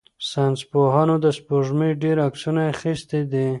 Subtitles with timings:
[0.31, 3.47] ساینس پوهانو د سپوږمۍ ډېر عکسونه اخیستي دي.